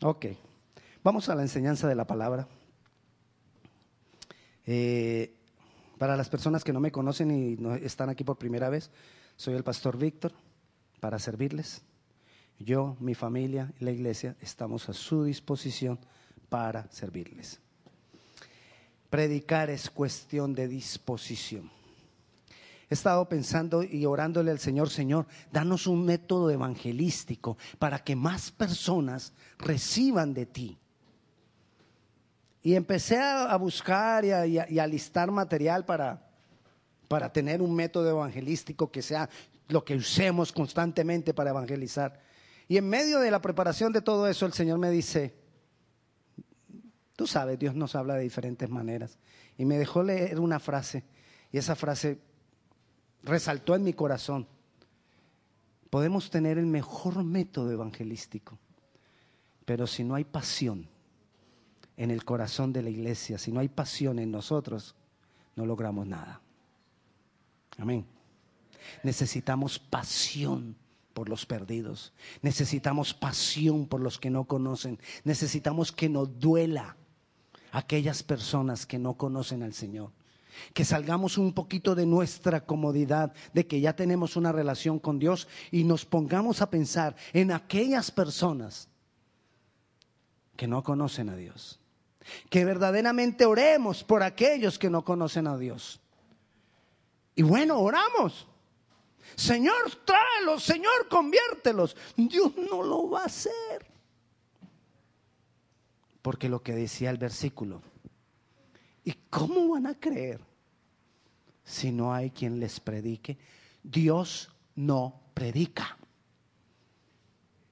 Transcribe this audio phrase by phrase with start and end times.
[0.00, 0.26] Ok,
[1.02, 2.46] vamos a la enseñanza de la palabra.
[4.64, 5.34] Eh,
[5.98, 8.92] para las personas que no me conocen y no están aquí por primera vez,
[9.36, 10.32] soy el pastor Víctor
[11.00, 11.82] para servirles.
[12.60, 15.98] Yo, mi familia y la iglesia estamos a su disposición
[16.48, 17.60] para servirles.
[19.10, 21.72] Predicar es cuestión de disposición.
[22.90, 28.50] He estado pensando y orándole al Señor, Señor, danos un método evangelístico para que más
[28.50, 30.78] personas reciban de ti.
[32.62, 36.30] Y empecé a, buscar y a, listar material para,
[37.08, 39.28] para tener un método evangelístico que sea
[39.68, 42.20] lo que usemos constantemente para evangelizar.
[42.68, 45.34] Y en medio de la preparación de todo eso, el Señor me dice,
[47.16, 49.18] tú sabes, Dios nos habla de diferentes maneras.
[49.58, 51.04] Y me dejó leer una frase,
[51.52, 52.27] y esa frase
[53.22, 54.46] resaltó en mi corazón.
[55.90, 58.58] Podemos tener el mejor método evangelístico,
[59.64, 60.88] pero si no hay pasión
[61.96, 64.94] en el corazón de la iglesia, si no hay pasión en nosotros,
[65.56, 66.40] no logramos nada.
[67.78, 68.04] Amén.
[69.02, 70.76] Necesitamos pasión
[71.14, 72.12] por los perdidos.
[72.42, 74.98] Necesitamos pasión por los que no conocen.
[75.24, 76.96] Necesitamos que nos duela
[77.72, 80.12] aquellas personas que no conocen al Señor
[80.72, 85.48] que salgamos un poquito de nuestra comodidad, de que ya tenemos una relación con Dios
[85.70, 88.88] y nos pongamos a pensar en aquellas personas
[90.56, 91.80] que no conocen a Dios.
[92.50, 96.00] Que verdaderamente oremos por aquellos que no conocen a Dios.
[97.34, 98.46] Y bueno, oramos.
[99.36, 101.96] Señor, tráelos, Señor, conviértelos.
[102.16, 103.86] Dios no lo va a hacer.
[106.22, 107.80] Porque lo que decía el versículo,
[109.04, 110.47] ¿y cómo van a creer
[111.68, 113.36] si no hay quien les predique.
[113.82, 115.98] Dios no predica.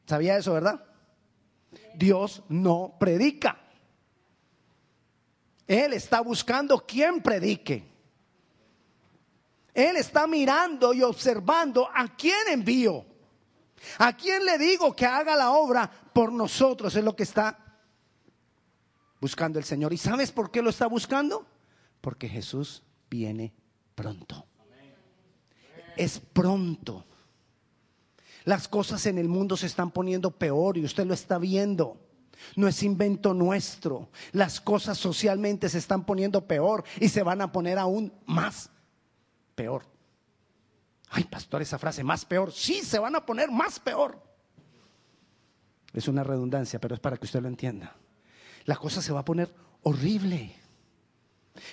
[0.07, 0.85] ¿Sabía eso, verdad?
[1.95, 3.59] Dios no predica.
[5.67, 7.91] Él está buscando quien predique.
[9.73, 13.05] Él está mirando y observando a quién envío.
[13.99, 16.95] A quién le digo que haga la obra por nosotros.
[16.95, 17.79] Es lo que está
[19.21, 19.95] buscando el Señor.
[19.95, 21.47] ¿Y sabes por qué lo está buscando?
[22.03, 23.55] Porque Jesús viene
[23.97, 24.47] pronto.
[25.97, 27.05] Es pronto.
[28.45, 32.01] Las cosas en el mundo se están poniendo peor y usted lo está viendo.
[32.55, 34.11] No es invento nuestro.
[34.31, 38.71] Las cosas socialmente se están poniendo peor y se van a poner aún más
[39.57, 39.85] peor.
[41.09, 42.53] Ay, pastor, esa frase, más peor.
[42.53, 44.23] Sí, se van a poner más peor.
[45.93, 47.97] Es una redundancia, pero es para que usted lo entienda.
[48.65, 49.53] La cosa se va a poner
[49.83, 50.55] horrible.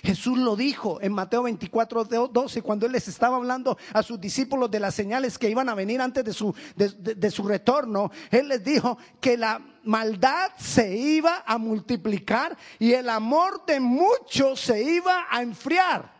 [0.02, 4.70] Jesús lo dijo en Mateo 24, 12, cuando Él les estaba hablando a sus discípulos
[4.70, 8.10] de las señales que iban a venir antes de su, de, su retorno.
[8.30, 14.60] Él les dijo que la maldad se iba a multiplicar y el amor de muchos
[14.60, 16.12] se iba a enfriar.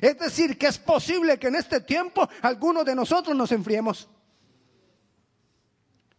[0.00, 4.08] Es decir, que es posible que en este tiempo algunos de nosotros nos enfriemos.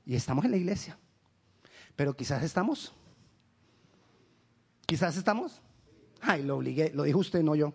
[0.06, 0.97] Y estamos en la iglesia.
[1.95, 2.94] Pero quizás estamos.
[4.85, 5.61] Quizás estamos
[6.27, 7.73] Ay, lo obligué, lo dijo usted, no yo.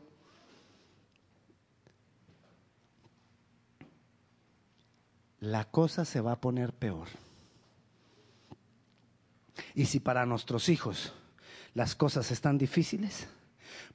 [5.41, 7.09] La cosa se va a poner peor.
[9.75, 11.15] Y si para nuestros hijos
[11.73, 13.27] las cosas están difíciles,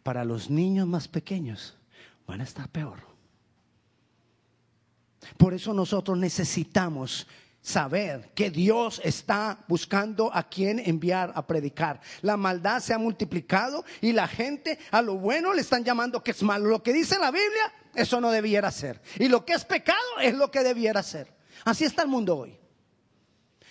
[0.02, 1.78] para los niños más pequeños
[2.26, 2.98] van a estar peor.
[5.38, 7.28] Por eso nosotros necesitamos
[7.68, 12.00] saber que Dios está buscando a quien enviar a predicar.
[12.22, 16.32] La maldad se ha multiplicado y la gente a lo bueno le están llamando que
[16.32, 16.70] es malo.
[16.70, 19.02] Lo que dice la Biblia, eso no debiera ser.
[19.20, 21.34] Y lo que es pecado es lo que debiera ser.
[21.66, 22.58] Así está el mundo hoy.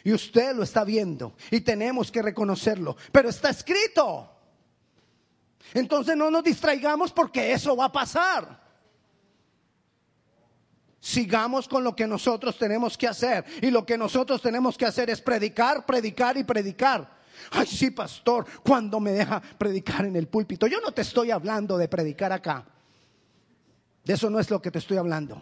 [0.05, 2.99] Y usted lo está viendo y tenemos que reconocerlo.
[3.11, 4.31] Pero está escrito.
[5.73, 8.66] Entonces no nos distraigamos porque eso va a pasar
[11.07, 13.45] sigamos con lo que nosotros tenemos que hacer.
[13.63, 17.17] Y lo que nosotros tenemos que hacer es predicar, predicar y predicar.
[17.53, 20.67] Ay, sí, pastor, cuando me deja predicar en el púlpito.
[20.67, 22.67] Yo no te estoy hablando de predicar acá.
[24.05, 25.41] De eso no es lo que te estoy hablando.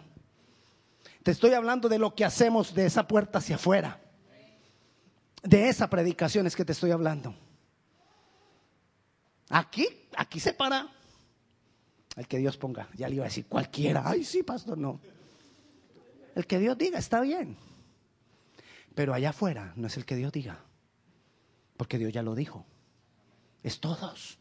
[1.23, 3.99] Te estoy hablando de lo que hacemos de esa puerta hacia afuera.
[5.41, 7.35] De esa predicación es que te estoy hablando.
[9.49, 10.89] Aquí, aquí se para.
[12.15, 12.87] El que Dios ponga.
[12.95, 14.03] Ya le iba a decir cualquiera.
[14.05, 14.99] Ay, sí, pastor, no.
[16.35, 17.57] El que Dios diga está bien.
[18.93, 20.59] Pero allá afuera no es el que Dios diga.
[21.77, 22.65] Porque Dios ya lo dijo.
[23.63, 24.37] Es todos.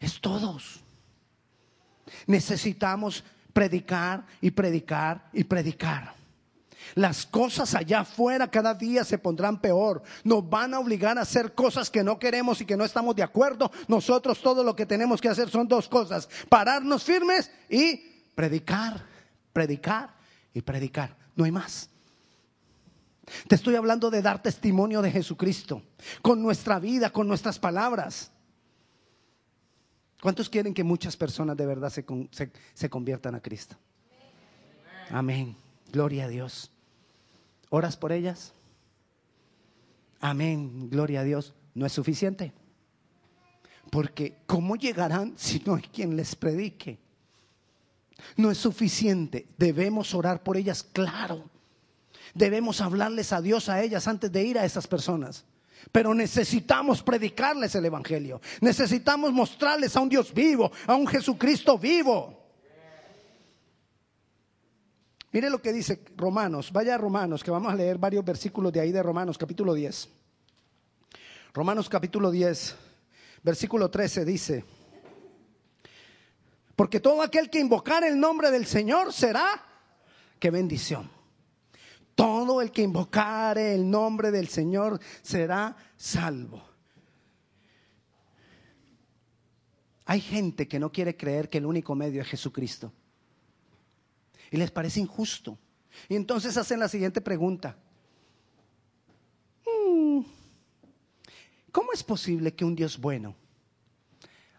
[0.00, 0.80] Es todos.
[2.26, 6.14] Necesitamos predicar y predicar y predicar.
[6.94, 10.02] Las cosas allá afuera cada día se pondrán peor.
[10.24, 13.22] Nos van a obligar a hacer cosas que no queremos y que no estamos de
[13.22, 13.70] acuerdo.
[13.86, 16.28] Nosotros todo lo que tenemos que hacer son dos cosas.
[16.48, 17.96] Pararnos firmes y
[18.34, 19.04] predicar,
[19.52, 20.21] predicar
[20.54, 21.16] y predicar.
[21.36, 21.88] No hay más.
[23.48, 25.82] Te estoy hablando de dar testimonio de Jesucristo
[26.20, 28.30] con nuestra vida, con nuestras palabras.
[30.20, 32.04] ¿Cuántos quieren que muchas personas de verdad se,
[32.74, 33.76] se conviertan a Cristo?
[35.10, 35.56] Amén.
[35.92, 36.70] Gloria a Dios.
[37.70, 38.54] ¿Oras por ellas?
[40.20, 41.54] Amén, gloria a Dios.
[41.74, 42.52] No es suficiente.
[43.90, 46.98] Porque ¿cómo llegarán si no hay quien les predique?
[48.36, 49.46] No es suficiente.
[49.58, 51.50] Debemos orar por ellas, claro.
[52.34, 55.44] Debemos hablarles a Dios a ellas antes de ir a esas personas.
[55.90, 58.40] Pero necesitamos predicarles el Evangelio.
[58.60, 62.40] Necesitamos mostrarles a un Dios vivo, a un Jesucristo vivo.
[65.32, 68.80] Mire lo que dice Romanos, vaya a Romanos, que vamos a leer varios versículos de
[68.80, 70.08] ahí de Romanos, capítulo 10.
[71.54, 72.76] Romanos capítulo 10,
[73.42, 74.64] versículo 13 dice,
[76.82, 79.64] porque todo aquel que invocar el nombre del Señor será,
[80.40, 81.08] qué bendición.
[82.16, 86.60] Todo el que invocare el nombre del Señor será salvo.
[90.06, 92.92] Hay gente que no quiere creer que el único medio es Jesucristo
[94.50, 95.56] y les parece injusto.
[96.08, 97.76] Y entonces hacen la siguiente pregunta.
[99.64, 100.22] Mm,
[101.70, 103.36] ¿Cómo es posible que un Dios bueno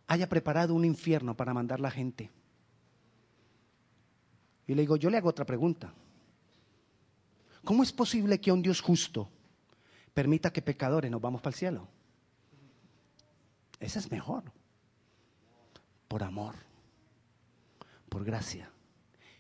[0.08, 2.30] haya preparado un infierno para mandar la gente?
[4.68, 5.94] Y le digo, yo le hago otra pregunta.
[7.64, 9.30] ¿Cómo es posible que un Dios justo
[10.14, 11.88] permita que pecadores nos vamos para el cielo?
[13.80, 14.44] Ese es mejor.
[16.08, 16.56] Por amor,
[18.10, 18.70] por gracia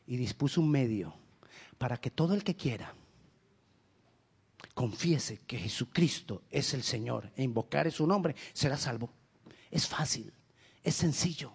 [0.07, 1.13] y dispuso un medio
[1.77, 2.93] para que todo el que quiera
[4.73, 9.11] confiese que Jesucristo es el Señor e invocar su nombre, será salvo.
[9.69, 10.33] Es fácil,
[10.83, 11.53] es sencillo,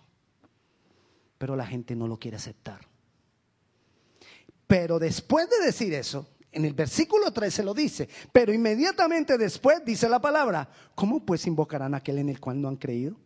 [1.39, 2.81] pero la gente no lo quiere aceptar.
[4.67, 10.09] Pero después de decir eso, en el versículo 13 lo dice, pero inmediatamente después dice
[10.09, 13.17] la palabra, ¿cómo pues invocarán a aquel en el cual no han creído?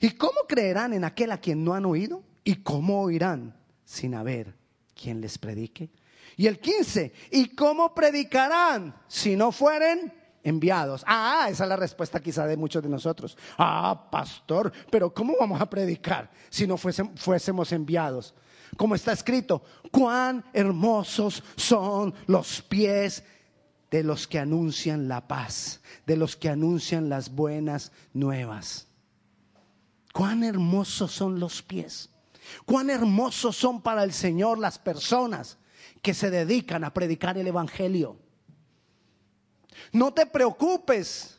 [0.00, 2.22] ¿Y cómo creerán en aquel a quien no han oído?
[2.42, 3.54] ¿Y cómo oirán
[3.84, 4.54] sin haber
[4.94, 5.90] quien les predique.
[6.36, 10.12] Y el 15, ¿y cómo predicarán si no fueren
[10.44, 11.02] enviados?
[11.06, 13.36] Ah, esa es la respuesta quizá de muchos de nosotros.
[13.58, 18.34] Ah, pastor, pero ¿cómo vamos a predicar si no fuésemos enviados?
[18.76, 23.24] Como está escrito, cuán hermosos son los pies
[23.90, 28.88] de los que anuncian la paz, de los que anuncian las buenas nuevas.
[30.12, 32.10] Cuán hermosos son los pies.
[32.66, 35.58] Cuán hermosos son para el Señor las personas
[36.02, 38.18] que se dedican a predicar el Evangelio.
[39.92, 41.38] No te preocupes,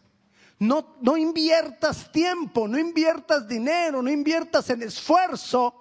[0.60, 5.74] no, no inviertas tiempo, no inviertas dinero, no inviertas en esfuerzo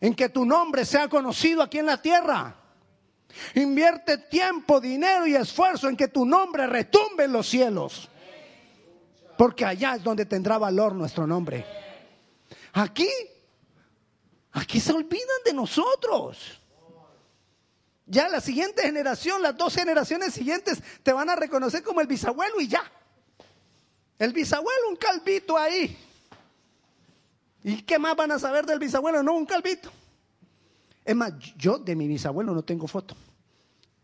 [0.00, 2.56] en que tu nombre sea conocido aquí en la tierra.
[3.54, 8.08] Invierte tiempo, dinero y esfuerzo en que tu nombre retumbe en los cielos.
[9.38, 11.64] Porque allá es donde tendrá valor nuestro nombre.
[12.72, 13.08] Aquí
[14.52, 16.59] Aquí se olvidan de nosotros.
[18.10, 22.60] Ya la siguiente generación, las dos generaciones siguientes, te van a reconocer como el bisabuelo
[22.60, 22.82] y ya.
[24.18, 25.96] El bisabuelo, un calvito ahí.
[27.62, 29.22] ¿Y qué más van a saber del bisabuelo?
[29.22, 29.90] No, un calvito.
[31.04, 33.16] Es más, yo de mi bisabuelo no tengo foto.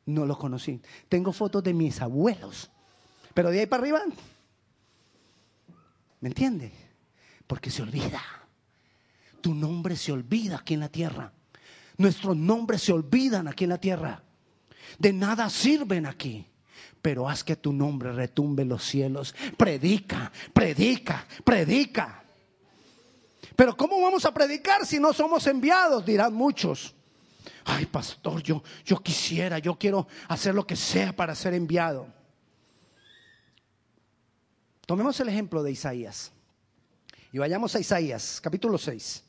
[0.07, 0.81] No lo conocí.
[1.09, 2.71] Tengo fotos de mis abuelos.
[3.35, 4.03] Pero de ahí para arriba,
[6.21, 6.73] ¿me entiende?
[7.47, 8.23] Porque se olvida
[9.47, 11.33] tu nombre se olvida aquí en la tierra.
[11.99, 14.23] Nuestros nombres se olvidan aquí en la tierra.
[14.99, 16.47] De nada sirven aquí.
[17.01, 19.35] Pero haz que tu nombre retumbe los cielos.
[19.57, 22.25] Predica, predica, predica.
[23.55, 26.05] Pero ¿cómo vamos a predicar si no somos enviados?
[26.05, 26.95] Dirán muchos.
[27.65, 32.07] Ay, pastor, yo, yo quisiera, yo quiero hacer lo que sea para ser enviado.
[34.87, 36.33] Tomemos el ejemplo de Isaías.
[37.33, 39.26] Y vayamos a Isaías, capítulo 6.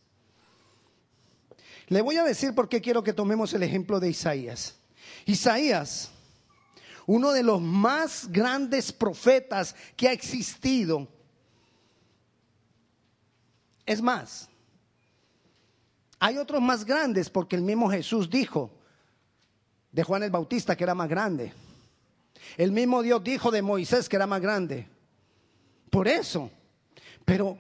[1.87, 4.75] Le voy a decir por qué quiero que tomemos el ejemplo de Isaías.
[5.25, 6.11] Isaías,
[7.05, 11.07] uno de los más grandes profetas que ha existido.
[13.85, 14.49] Es más,
[16.19, 18.71] hay otros más grandes porque el mismo Jesús dijo
[19.91, 21.53] de Juan el Bautista que era más grande.
[22.57, 24.87] El mismo Dios dijo de Moisés que era más grande.
[25.89, 26.51] Por eso.
[27.23, 27.57] Pero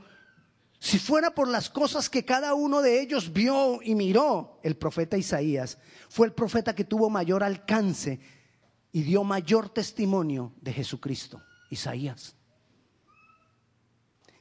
[0.79, 5.17] Si fuera por las cosas que cada uno de ellos vio y miró, el profeta
[5.17, 5.79] Isaías
[6.09, 8.19] fue el profeta que tuvo mayor alcance
[8.91, 11.41] y dio mayor testimonio de Jesucristo,
[11.71, 12.35] Isaías.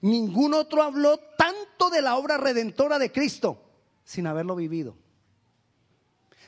[0.02, 3.62] Ningún otro habló tanto de la obra redentora de Cristo
[4.04, 4.96] sin haberlo vivido,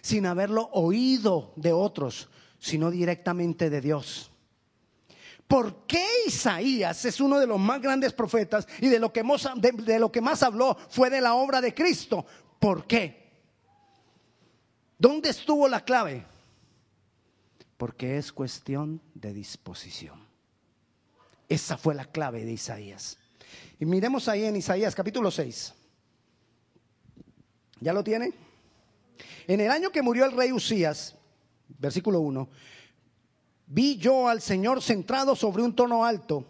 [0.02, 2.28] sin haberlo oído de otros,
[2.58, 4.30] sino directamente de Dios.
[5.48, 10.42] ¿Por qué Isaías es uno de los más grandes profetas y de lo que más,
[10.42, 12.26] habló fue de la obra de Cristo?
[12.60, 13.32] ¿Por qué?
[14.98, 16.26] ¿Dónde estuvo la clave?
[17.78, 20.20] Porque es cuestión de disposición.
[21.48, 23.16] Esa fue la clave de Isaías.
[23.80, 25.72] Y miremos ahí en Isaías capítulo 6.
[27.80, 28.34] ¿Ya lo tiene?
[29.46, 31.16] En el año que murió el rey Usías,
[31.78, 32.50] versículo 1,
[33.68, 36.44] vi yo al Señor centrado sobre un tono alto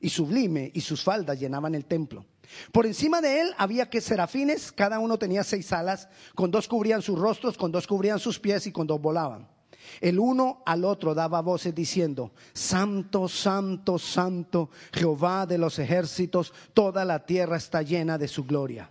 [0.00, 2.24] y sublime, y sus faldas llenaban el templo.
[2.72, 7.02] Por encima de él había que serafines, cada uno tenía seis alas, con dos cubrían
[7.02, 9.48] sus rostros, con dos cubrían sus pies y con dos volaban.
[10.00, 17.04] El uno al otro daba voces diciendo, Santo, Santo, Santo, Jehová de los ejércitos, toda
[17.04, 18.90] la tierra está llena de su gloria.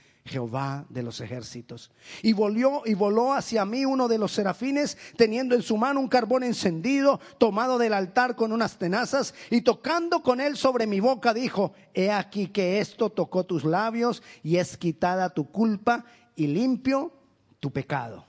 [0.25, 1.91] Jehová de los ejércitos.
[2.21, 6.07] Y volvió y voló hacia mí uno de los serafines, teniendo en su mano un
[6.07, 11.33] carbón encendido, tomado del altar con unas tenazas, y tocando con él sobre mi boca,
[11.33, 17.13] dijo, he aquí que esto tocó tus labios, y es quitada tu culpa, y limpio
[17.59, 18.25] tu pecado.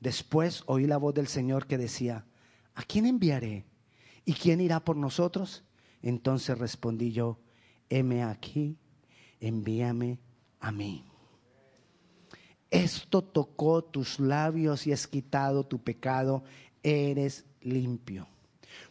[0.00, 2.24] Después oí la voz del Señor que decía,
[2.74, 3.64] ¿a quién enviaré?
[4.24, 5.64] ¿Y quién irá por nosotros?
[6.02, 7.38] Entonces respondí yo,
[7.88, 8.76] heme aquí,
[9.40, 10.18] envíame
[10.60, 11.04] a mí.
[12.70, 16.42] Esto tocó tus labios y has quitado tu pecado,
[16.82, 18.26] eres limpio.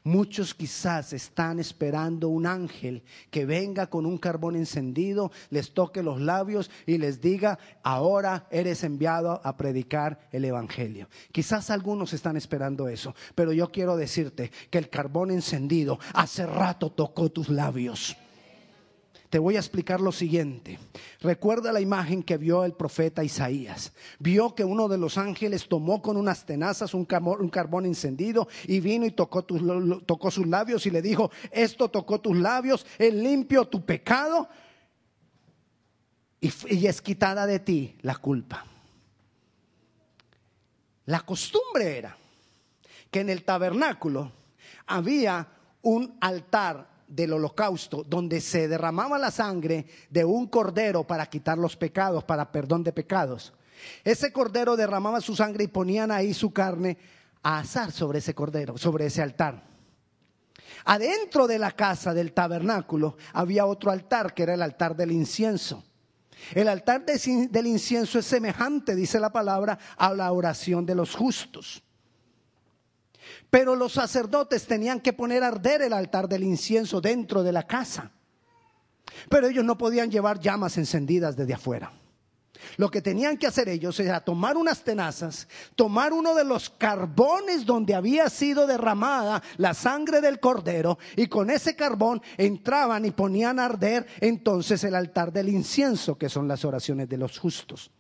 [0.04, 6.22] Muchos quizás están esperando un ángel que venga con un carbón encendido, les toque los
[6.22, 11.10] labios y les diga, ahora eres enviado a predicar el Evangelio.
[11.32, 16.92] Quizás algunos están esperando eso, pero yo quiero decirte que el carbón encendido hace rato
[16.92, 18.16] tocó tus labios.
[19.30, 20.78] Te voy a explicar lo siguiente.
[21.20, 23.92] Recuerda la imagen que vio el profeta Isaías.
[24.20, 29.06] Vio que uno de los ángeles tomó con unas tenazas un carbón, encendido y vino
[29.06, 33.84] y tocó, tocó sus labios y le dijo, esto tocó tus labios, él limpio tu
[33.84, 34.48] pecado
[36.40, 38.66] y, y es quitada de ti la culpa.
[41.06, 42.18] La costumbre era
[43.10, 44.32] que en el tabernáculo
[44.88, 45.48] había
[45.82, 51.76] un altar del holocausto, donde se derramaba la sangre de un cordero para quitar los
[51.76, 53.54] pecados, para perdón de pecados.
[54.04, 56.98] Ese cordero derramaba su sangre y ponían ahí su carne
[57.44, 59.64] a asar sobre ese cordero, sobre ese altar.
[60.86, 65.84] Adentro de la casa del tabernáculo había otro altar que era el altar del incienso.
[66.54, 71.82] El altar del incienso es semejante, dice la palabra, a la oración de los justos.
[73.50, 77.64] Pero los sacerdotes tenían que poner a arder el altar del incienso dentro de la
[77.64, 78.12] casa.
[79.30, 81.92] Pero ellos no podían llevar llamas encendidas desde afuera.
[82.78, 87.66] Lo que tenían que hacer ellos era tomar unas tenazas, tomar uno de los carbones
[87.66, 93.60] donde había sido derramada la sangre del cordero y con ese carbón entraban y ponían
[93.60, 97.92] a arder entonces el altar del incienso, que son las oraciones de los justos.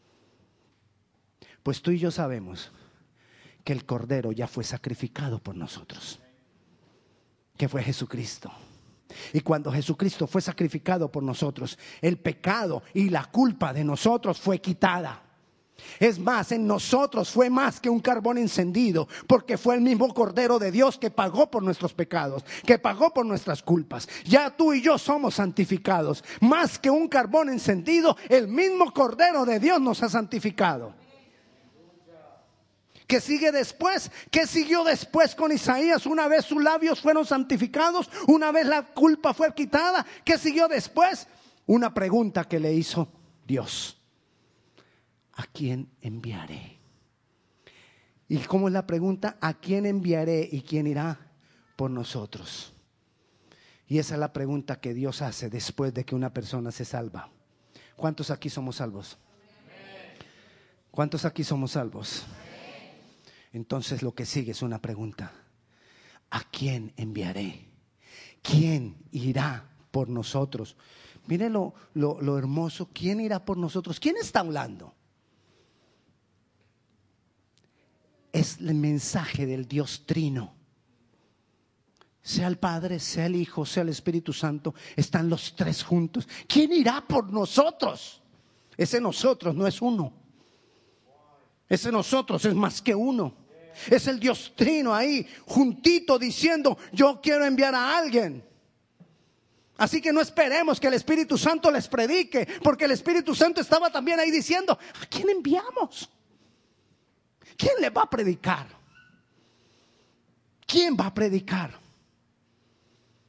[1.61, 2.71] Pues tú y yo sabemos
[3.65, 6.19] que el Cordero ya fue sacrificado por nosotros,
[7.57, 8.51] que fue Jesucristo.
[9.33, 14.61] Y cuando Jesucristo fue sacrificado por nosotros, el pecado y la culpa de nosotros fue
[14.61, 15.23] quitada.
[15.99, 20.59] Es más, en nosotros fue más que un carbón encendido, porque fue el mismo Cordero
[20.59, 24.07] de Dios que pagó por nuestros pecados, que pagó por nuestras culpas.
[24.25, 26.23] Ya tú y yo somos santificados.
[26.39, 30.93] Más que un carbón encendido, el mismo Cordero de Dios nos ha santificado.
[33.07, 34.11] ¿Qué sigue después?
[34.31, 36.05] ¿Qué siguió después con Isaías?
[36.05, 40.05] Una vez sus labios fueron santificados, una vez la culpa fue quitada.
[40.23, 41.27] ¿Qué siguió después?
[41.67, 43.07] Una pregunta que le hizo
[43.45, 44.01] Dios.
[45.33, 46.79] ¿A quién enviaré?
[48.27, 49.37] ¿Y cómo es la pregunta?
[49.39, 51.19] ¿A quién enviaré y quién irá
[51.75, 52.73] por nosotros?
[53.87, 57.29] Y esa es la pregunta que Dios hace después de que una persona se salva.
[57.95, 59.17] ¿Cuántos aquí somos salvos?
[60.89, 62.25] ¿Cuántos aquí somos salvos?
[63.55, 65.31] Entonces lo que sigue es una pregunta.
[66.29, 67.69] ¿A quién enviaré?
[68.41, 70.75] ¿Quién irá por nosotros.
[71.27, 72.89] Mire lo, lo, lo hermoso.
[72.93, 73.97] ¿Quién irá por nosotros?
[73.97, 74.93] ¿Quién está hablando?
[78.33, 80.53] Es el mensaje del Dios Trino.
[82.21, 86.27] Sea el Padre, sea el Hijo, sea el Espíritu Santo, están los tres juntos.
[86.45, 88.21] ¿Quién irá por nosotros?
[88.75, 90.11] Ese nosotros no es uno.
[91.69, 93.44] Ese nosotros es más que uno.
[93.89, 98.43] Es el Dios Trino ahí, juntito, diciendo, yo quiero enviar a alguien.
[99.77, 103.89] Así que no esperemos que el Espíritu Santo les predique, porque el Espíritu Santo estaba
[103.89, 106.09] también ahí diciendo, ¿a quién enviamos?
[107.57, 108.67] ¿Quién le va a predicar?
[110.65, 111.77] ¿Quién va a predicar?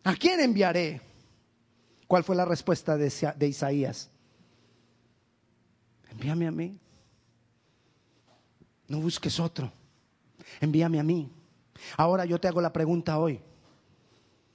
[0.05, 1.01] ¿A quién enviaré?
[2.07, 4.09] ¿Cuál fue la respuesta de, Isaías?
[6.11, 6.79] Envíame a mí.
[8.89, 9.73] No busques otro.
[10.61, 11.31] Envíame a mí.
[11.97, 13.41] Ahora yo te hago la pregunta hoy.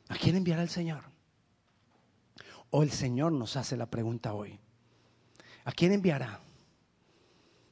[0.09, 1.03] ¿A quién enviará el Señor?
[2.69, 4.59] O el Señor nos hace la pregunta hoy.
[5.63, 6.39] ¿A quién enviará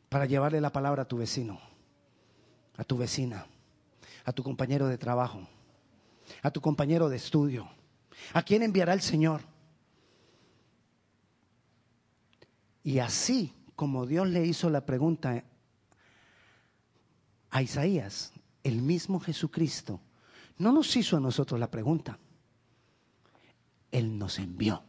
[0.09, 1.59] para llevarle la palabra a tu vecino,
[2.77, 3.45] a tu vecina,
[4.25, 5.47] a tu compañero de trabajo,
[6.41, 7.69] a tu compañero de estudio?
[8.33, 9.41] ¿A quién enviará el Señor?
[12.83, 15.43] Y así como Dios le hizo la pregunta
[17.61, 20.01] Isaías, el mismo Jesucristo
[20.57, 22.19] no nos hizo a nosotros la pregunta.
[23.91, 24.83] Él nos envió.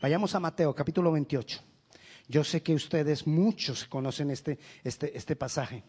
[0.00, 1.60] Vayamos a Mateo capítulo 28.
[2.28, 5.82] Yo sé que ustedes muchos conocen este, este, este pasaje.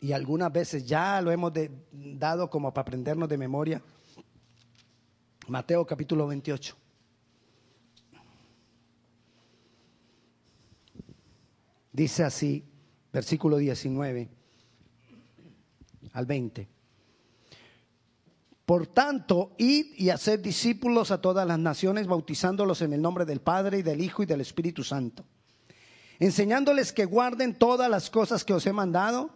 [0.00, 1.52] Y algunas veces ya lo hemos
[1.92, 3.82] dado como para aprendernos de memoria.
[5.46, 6.76] Mateo capítulo 28.
[11.92, 12.64] Dice así,
[13.14, 14.28] versículo 19
[16.12, 16.68] al 20.
[18.66, 23.40] Por tanto, id y haced discípulos a todas las naciones, bautizándolos en el nombre del
[23.40, 25.24] Padre y del Hijo y del Espíritu Santo,
[26.18, 29.30] enseñándoles que guarden todas las cosas que os he mandado,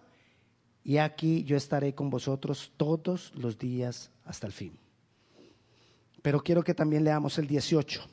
[0.83, 4.77] y aquí yo estaré con vosotros todos los días hasta el fin.
[6.21, 8.09] Pero quiero que también leamos el 18,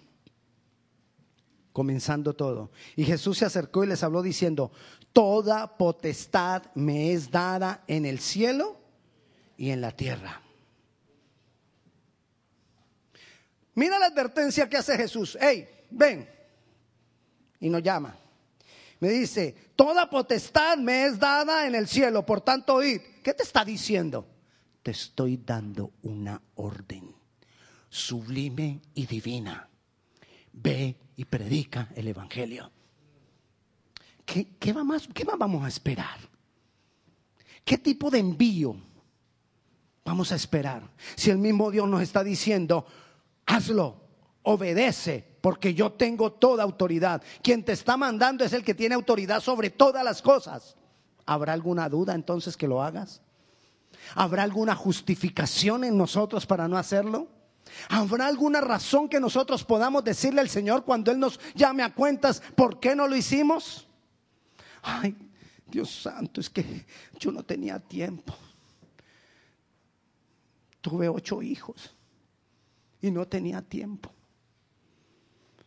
[1.75, 2.71] comenzando todo.
[2.95, 4.71] Y Jesús se acercó y les habló diciendo,
[5.11, 8.79] toda potestad me es dada en el cielo
[9.57, 10.41] y en la tierra.
[13.73, 15.37] Mira la advertencia que hace Jesús.
[15.37, 16.29] Hey, ven.
[17.59, 18.15] Y nos llama.
[19.01, 23.01] Me dice, toda potestad me es dada en el cielo, por tanto id.
[23.21, 24.25] ¿Qué te está diciendo?
[24.81, 27.13] Te estoy dando una orden
[27.89, 29.69] sublime y divina.
[30.53, 32.71] Ve y predica el Evangelio.
[34.25, 36.17] ¿Qué, qué, más, ¿Qué más vamos a esperar?
[37.63, 38.75] ¿Qué tipo de envío
[40.03, 40.83] vamos a esperar?
[41.15, 42.85] Si el mismo Dios nos está diciendo,
[43.45, 44.01] hazlo,
[44.43, 47.21] obedece, porque yo tengo toda autoridad.
[47.43, 50.75] Quien te está mandando es el que tiene autoridad sobre todas las cosas.
[51.25, 53.21] ¿Habrá alguna duda entonces que lo hagas?
[54.13, 57.27] ¿Habrá alguna justificación en nosotros para no hacerlo?
[57.89, 62.41] ¿Habrá alguna razón que nosotros podamos decirle al Señor cuando Él nos llame a cuentas
[62.55, 63.87] por qué no lo hicimos?
[64.81, 65.15] Ay,
[65.67, 66.85] Dios santo, es que
[67.19, 68.35] yo no tenía tiempo.
[70.81, 71.95] Tuve ocho hijos
[73.01, 74.11] y no tenía tiempo.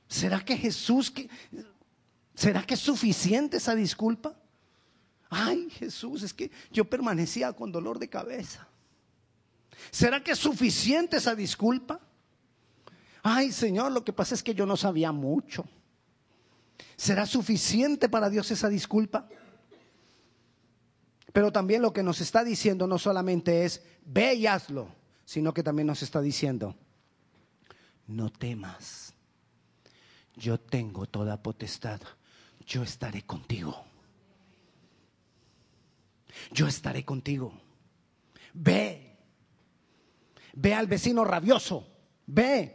[0.07, 1.29] ¿Será que Jesús, que,
[2.35, 4.35] será que es suficiente esa disculpa?
[5.29, 8.67] Ay, Jesús, es que yo permanecía con dolor de cabeza.
[9.91, 12.01] ¿Será que es suficiente esa disculpa?
[13.23, 15.65] Ay, Señor, lo que pasa es que yo no sabía mucho.
[16.97, 19.29] ¿Será suficiente para Dios esa disculpa?
[21.33, 24.89] Pero también lo que nos está diciendo no solamente es ve y hazlo,
[25.25, 26.75] sino que también nos está diciendo,
[28.07, 29.15] no temas,
[30.35, 32.01] yo tengo toda potestad,
[32.67, 33.85] yo estaré contigo.
[36.53, 37.53] Yo estaré contigo.
[38.55, 39.08] Ve,
[40.61, 41.87] ve al vecino rabioso,
[42.27, 42.75] ve.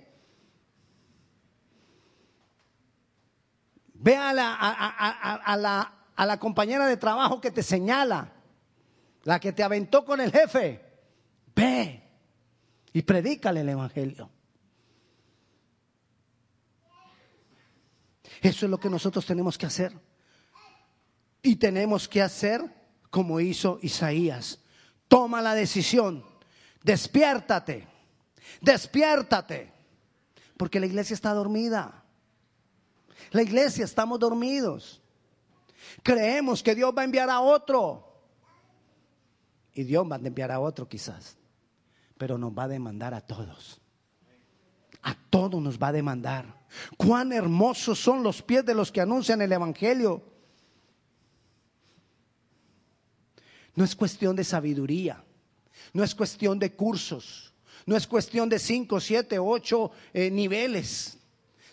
[3.96, 8.34] Ve a la, a, la, a la compañera de trabajo que te señala,
[9.24, 10.82] la que te aventó con el jefe.
[11.56, 12.04] Ve
[12.94, 14.30] y predícale el Evangelio.
[18.42, 19.94] Eso es lo que nosotros tenemos que hacer.
[21.42, 22.62] Y tenemos que hacer
[23.10, 24.60] como hizo Isaías.
[25.08, 26.26] Toma la decisión.
[26.84, 27.88] Despiértate.
[28.62, 29.72] Despiértate.
[30.58, 32.04] Porque la iglesia está dormida.
[33.32, 35.02] La iglesia estamos dormidos.
[36.04, 38.22] Creemos que Dios va a enviar a otro.
[39.74, 41.38] Y Dios va a enviar a otro quizás.
[42.18, 43.80] Pero nos va a demandar a todos.
[45.02, 46.46] a todos nos va a demandar.
[46.98, 50.24] Cuán hermosos son los pies de los que anuncian el Evangelio.
[53.76, 55.24] No es cuestión de sabiduría,
[55.94, 57.54] no es cuestión de cursos,
[57.86, 61.18] no es cuestión de cinco, siete, ocho eh, niveles.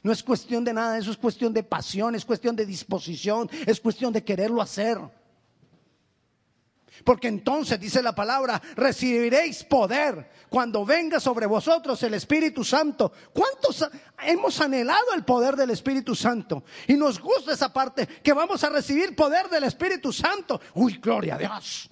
[0.02, 3.78] No es cuestión de nada, eso es cuestión de pasión, es cuestión de disposición, es
[3.80, 4.98] cuestión de quererlo hacer.
[7.04, 13.12] Porque entonces dice la palabra, recibiréis poder cuando venga sobre vosotros el Espíritu Santo.
[13.32, 13.88] ¿Cuántos
[14.22, 16.64] hemos anhelado el poder del Espíritu Santo?
[16.88, 20.60] Y nos gusta esa parte, que vamos a recibir poder del Espíritu Santo.
[20.74, 21.90] Uy, gloria a Dios.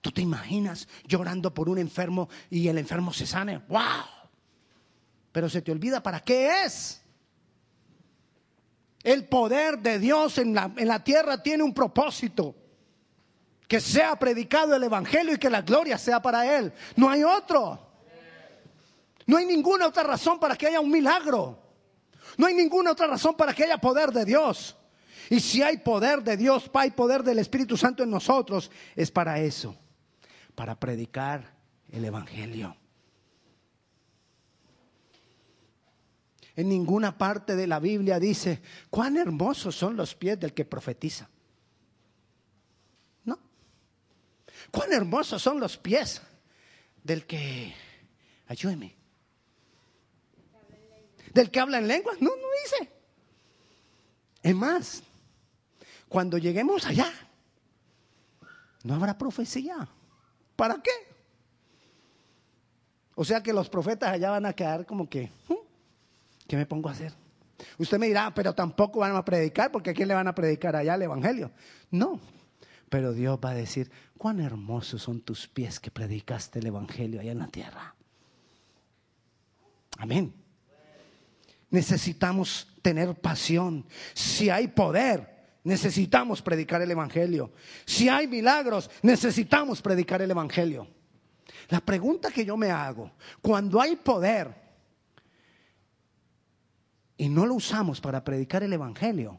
[0.00, 3.58] ¿Tú te imaginas llorando por un enfermo y el enfermo se sane?
[3.68, 3.80] ¡Wow!
[5.32, 7.02] Pero se te olvida para qué es.
[9.02, 12.54] El poder de Dios en la, en la tierra tiene un propósito.
[13.68, 16.72] Que sea predicado el Evangelio y que la gloria sea para Él.
[16.96, 17.88] No hay otro.
[19.26, 21.58] No hay ninguna otra razón para que haya un milagro.
[22.36, 24.76] No hay ninguna otra razón para que haya poder de Dios.
[25.28, 29.38] Y si hay poder de Dios, hay poder del Espíritu Santo en nosotros, es para
[29.38, 29.76] eso
[30.60, 31.54] para predicar
[31.88, 32.76] el Evangelio.
[36.54, 41.30] En ninguna parte de la Biblia dice, cuán hermosos son los pies del que profetiza.
[43.24, 43.38] No.
[44.70, 46.20] Cuán hermosos son los pies
[47.02, 47.74] del que,
[48.46, 48.94] ayúdeme,
[51.32, 52.20] del que habla en lenguas.
[52.20, 52.92] No, no dice.
[54.42, 55.02] Es más,
[56.06, 57.10] cuando lleguemos allá,
[58.82, 59.88] no habrá profecía.
[60.60, 60.90] ¿Para qué?
[63.14, 65.30] O sea que los profetas allá van a quedar como que,
[66.46, 67.14] ¿qué me pongo a hacer?
[67.78, 70.76] Usted me dirá, pero tampoco van a predicar, porque ¿a quién le van a predicar
[70.76, 71.50] allá el Evangelio?
[71.90, 72.20] No,
[72.90, 77.32] pero Dios va a decir, cuán hermosos son tus pies que predicaste el Evangelio allá
[77.32, 77.94] en la tierra.
[79.96, 80.34] Amén.
[81.70, 83.86] Necesitamos tener pasión.
[84.12, 87.52] Si hay poder, necesitamos predicar el Evangelio.
[87.84, 90.86] Si hay milagros, necesitamos predicar el Evangelio.
[91.68, 94.54] La pregunta que yo me hago, cuando hay poder
[97.16, 99.38] y no lo usamos para predicar el Evangelio,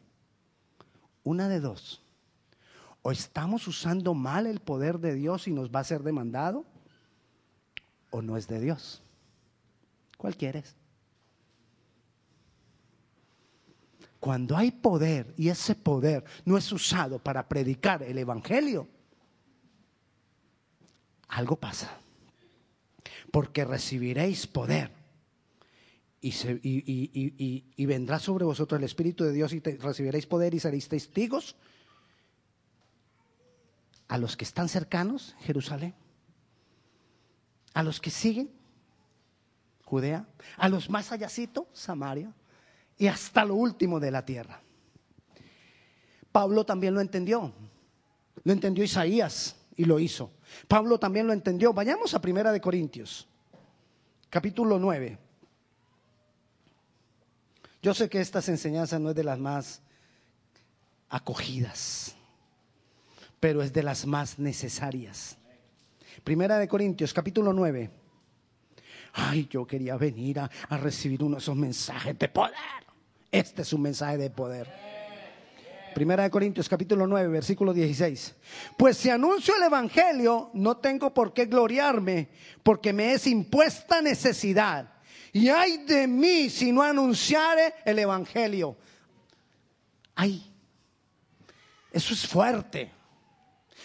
[1.23, 2.01] una de dos,
[3.01, 6.65] o estamos usando mal el poder de Dios y nos va a ser demandado,
[8.11, 9.01] o no es de Dios.
[10.17, 10.75] ¿Cuál quieres?
[14.21, 18.87] Cuando hay poder y ese poder no es usado para predicar el Evangelio,
[21.27, 21.97] algo pasa.
[23.31, 24.91] Porque recibiréis poder
[26.21, 31.55] y, vendrá sobre vosotros el Espíritu de Dios y recibiréis poder y seréis testigos
[34.07, 35.95] a los que están cercanos, Jerusalén,
[37.73, 38.51] a los que siguen,
[39.83, 42.35] Judea, a los más allácito, Samaria,
[43.01, 44.61] y hasta lo último de la tierra.
[46.31, 47.51] Pablo también lo entendió.
[48.43, 50.29] Lo entendió Isaías y lo hizo.
[50.67, 51.73] Pablo también lo entendió.
[51.73, 53.27] Vayamos a Primera de Corintios,
[54.29, 55.17] capítulo 9.
[57.81, 59.81] Yo sé que estas enseñanzas no es de las más
[61.09, 62.15] acogidas,
[63.39, 65.39] pero es de las más necesarias.
[66.23, 67.89] Primera de Corintios, capítulo 9.
[69.13, 72.90] Ay, yo quería venir a, a recibir uno de esos mensajes de poder.
[73.31, 74.69] Este es un mensaje de poder.
[75.95, 78.35] Primera de Corintios capítulo 9, versículo 16.
[78.77, 82.29] Pues si anuncio el Evangelio, no tengo por qué gloriarme,
[82.61, 84.91] porque me es impuesta necesidad.
[85.31, 88.75] Y hay de mí si no anunciare el Evangelio.
[90.15, 90.53] Ay,
[91.93, 92.91] eso es fuerte.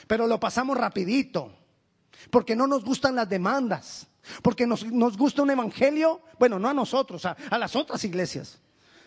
[0.08, 1.52] Pero lo pasamos rapidito,
[2.30, 4.08] porque no nos gustan las demandas,
[4.42, 4.84] porque nos,
[5.16, 8.60] gusta un Evangelio, bueno, no a nosotros, a las otras iglesias.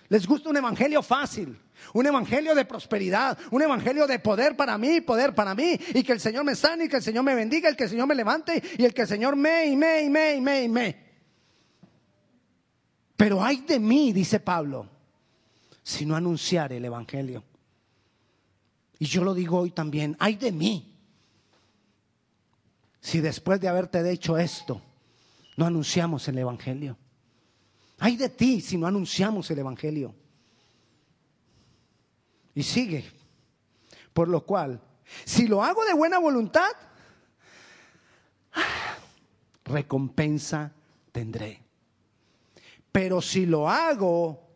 [0.09, 1.55] Les gusta un evangelio fácil,
[1.93, 6.13] un evangelio de prosperidad, un evangelio de poder para mí, poder para mí, y que
[6.13, 8.15] el Señor me sane, y que el Señor me bendiga, y que el Señor me
[8.15, 11.09] levante, y el que el Señor me, y me, y me, y me, y me.
[13.15, 14.89] Pero hay de mí, dice Pablo,
[15.83, 17.43] si no anunciar el evangelio.
[18.97, 20.95] Y yo lo digo hoy también, hay de mí.
[22.99, 24.81] Si después de haberte dicho esto,
[25.55, 26.97] no anunciamos el evangelio.
[27.99, 30.15] Hay de ti si no anunciamos el Evangelio.
[32.55, 33.05] Y sigue.
[34.13, 34.81] Por lo cual,
[35.25, 36.71] si lo hago de buena voluntad,
[39.65, 40.71] recompensa
[41.11, 41.61] tendré.
[42.91, 44.49] Pero si lo hago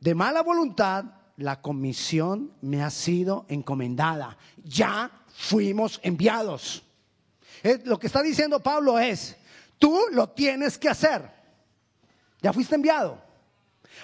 [0.00, 1.04] de mala voluntad,
[1.36, 4.38] la comisión me ha sido encomendada.
[4.64, 6.82] Ya fuimos enviados.
[7.84, 9.36] Lo que está diciendo Pablo es,
[9.78, 11.35] tú lo tienes que hacer.
[12.40, 13.20] Ya fuiste enviado.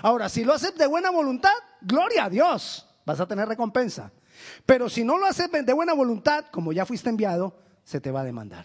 [0.01, 4.11] Ahora, si lo haces de buena voluntad, gloria a Dios, vas a tener recompensa.
[4.65, 8.23] Pero si no lo haces de buena voluntad, como ya fuiste enviado, se te va
[8.23, 8.65] a demandar.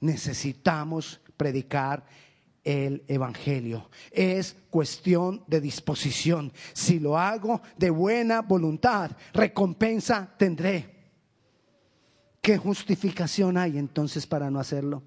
[0.00, 2.04] Necesitamos predicar
[2.64, 3.88] el Evangelio.
[4.10, 6.52] Es cuestión de disposición.
[6.72, 10.96] Si lo hago de buena voluntad, recompensa tendré.
[12.40, 15.02] ¿Qué justificación hay entonces para no hacerlo?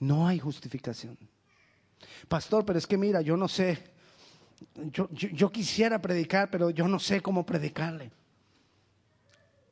[0.00, 1.16] No hay justificación.
[2.28, 3.84] Pastor, pero es que mira, yo no sé,
[4.92, 8.10] yo, quisiera predicar, pero yo no sé cómo predicarle.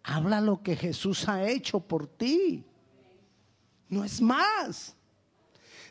[0.03, 2.65] Habla lo que Jesús ha hecho por ti.
[3.89, 4.95] No es más.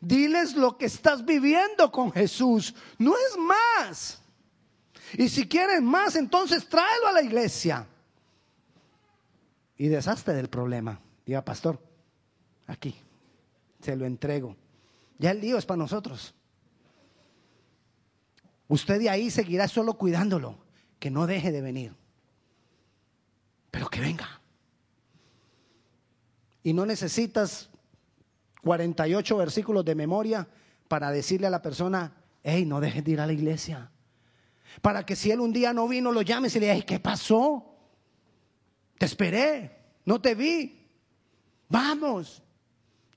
[0.02, 2.74] Diles lo que estás viviendo con Jesús.
[2.98, 4.22] No es más.
[5.14, 7.88] Y si quieren más, entonces tráelo a la iglesia.
[9.78, 11.00] Y deshazte del problema.
[11.26, 11.80] Diga, pastor,
[12.66, 12.96] aquí,
[13.82, 14.56] se lo entrego.
[15.18, 16.34] Ya el lío es para nosotros.
[18.68, 20.58] Usted de ahí seguirá solo cuidándolo,
[21.00, 21.96] que no deje de venir,
[23.72, 24.42] pero que venga.
[26.64, 27.70] Y no necesitas
[28.64, 30.48] 48 versículos de memoria
[30.88, 32.14] para decirle a la persona,
[32.44, 33.90] hey, no dejes de ir a la iglesia.
[34.82, 37.74] Para que si él un día no vino, lo llames y le digas, ¿qué pasó?
[38.98, 40.86] Te esperé, no te vi.
[41.70, 42.44] Vamos,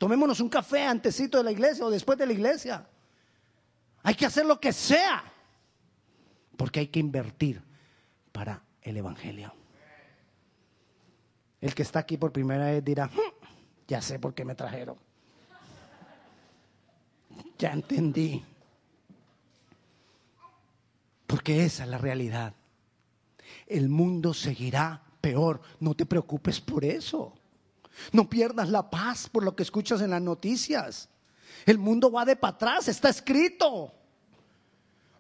[0.01, 2.89] tomémonos un café antesito de la iglesia o después de la iglesia.
[4.03, 5.23] Hay que hacer lo que sea
[6.57, 7.63] porque hay que invertir
[8.33, 9.53] para el Evangelio.
[11.61, 13.45] El que está aquí por primera vez dirá, hmm,
[13.87, 14.97] ya sé por qué me trajeron.
[17.59, 18.43] Ya entendí.
[21.27, 22.55] Porque esa es la realidad.
[23.67, 25.61] El mundo seguirá peor.
[25.79, 27.35] No te preocupes por eso.
[28.13, 31.09] No pierdas la paz por lo que escuchas en las noticias.
[31.67, 33.93] El mundo va de para atrás, está escrito.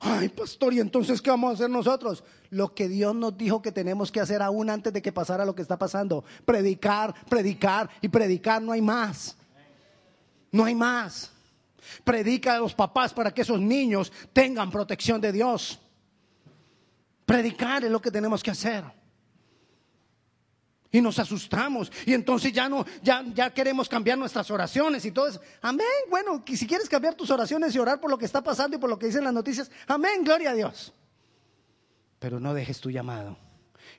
[0.00, 2.24] Ay, pastor, ¿y entonces qué vamos a hacer nosotros?
[2.48, 5.54] Lo que Dios nos dijo que tenemos que hacer aún antes de que pasara lo
[5.54, 6.24] que está pasando.
[6.46, 9.36] Predicar, predicar y predicar, no hay más.
[10.50, 11.30] No hay más.
[12.02, 15.78] Predica a los papás para que esos niños tengan protección de Dios.
[17.26, 18.84] Predicar es lo que tenemos que hacer.
[20.92, 21.90] Y nos asustamos.
[22.04, 25.40] Y entonces ya no, ya, ya queremos cambiar nuestras oraciones y todo eso.
[25.62, 25.86] Amén.
[26.08, 28.90] Bueno, si quieres cambiar tus oraciones y orar por lo que está pasando y por
[28.90, 30.92] lo que dicen las noticias, amén, gloria a Dios.
[32.18, 33.36] Pero no dejes tu llamado.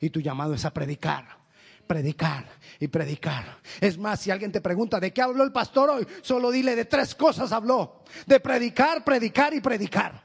[0.02, 1.40] Y tu llamado es a predicar.
[1.88, 2.46] Predicar
[2.80, 3.60] y predicar.
[3.80, 6.86] Es más, si alguien te pregunta de qué habló el pastor hoy, solo dile de
[6.86, 8.04] tres cosas habló.
[8.26, 10.24] De predicar, predicar y predicar.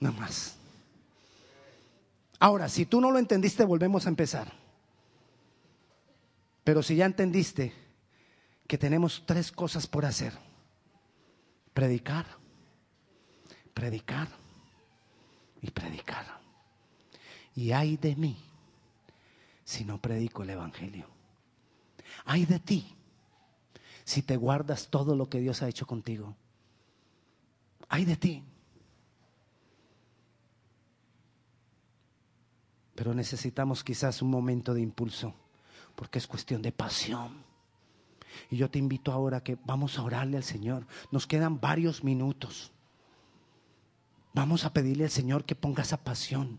[0.00, 0.56] No más.
[2.38, 4.65] Ahora, si tú no lo entendiste, volvemos a empezar.
[6.66, 7.72] Pero si ya entendiste
[8.66, 10.32] que tenemos tres cosas por hacer.
[11.72, 12.26] Predicar,
[13.72, 14.26] predicar
[15.62, 16.40] y predicar.
[17.54, 18.36] Y hay de mí
[19.62, 21.06] si no predico el Evangelio.
[22.24, 22.96] Hay de ti
[24.04, 26.34] si te guardas todo lo que Dios ha hecho contigo.
[27.88, 28.42] Hay de ti.
[32.96, 35.45] Pero necesitamos quizás un momento de impulso
[35.96, 37.44] porque es cuestión de pasión.
[38.50, 40.86] Y yo te invito ahora que vamos a orarle al Señor.
[41.10, 42.70] Nos quedan varios minutos.
[44.34, 46.58] Vamos a pedirle al Señor que ponga esa pasión.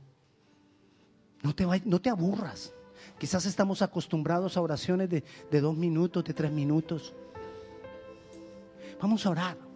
[1.43, 2.73] No te, no te aburras.
[3.19, 7.13] Quizás estamos acostumbrados a oraciones de, de dos minutos, de tres minutos.
[9.00, 9.66] Vamos a orar.